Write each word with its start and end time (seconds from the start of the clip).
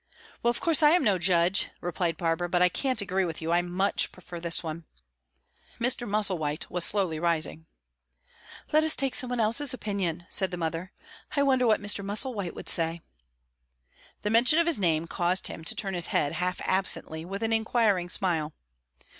"Well, 0.41 0.49
of 0.49 0.59
course 0.59 0.81
I 0.81 0.89
am 0.95 1.03
no 1.03 1.19
judge," 1.19 1.69
replied 1.79 2.17
Barbara, 2.17 2.49
"but 2.49 2.63
I 2.63 2.69
can't 2.69 3.01
agree 3.01 3.23
with 3.23 3.39
you. 3.39 3.51
I 3.51 3.61
much 3.61 4.11
prefer 4.11 4.39
this 4.39 4.63
one." 4.63 4.85
Mr. 5.79 6.09
Musselwhite 6.09 6.67
was 6.71 6.83
slowly 6.83 7.19
rising. 7.19 7.67
"Let 8.73 8.83
us 8.83 8.95
take 8.95 9.13
some 9.13 9.29
one 9.29 9.39
else's 9.39 9.75
opinion," 9.75 10.25
said 10.27 10.49
the 10.49 10.57
mother. 10.57 10.91
"I 11.35 11.43
wonder 11.43 11.67
what 11.67 11.79
Mr. 11.83 12.03
Musselwhite 12.03 12.55
would 12.55 12.67
say?" 12.67 13.01
The 14.23 14.31
mention 14.31 14.57
of 14.57 14.65
his 14.65 14.79
name 14.79 15.05
caused 15.05 15.45
him 15.45 15.63
to 15.65 15.75
turn 15.75 15.93
his 15.93 16.07
head, 16.07 16.31
half 16.31 16.59
absently, 16.61 17.23
with 17.23 17.43
an 17.43 17.53
inquiring 17.53 18.09
smile. 18.09 18.53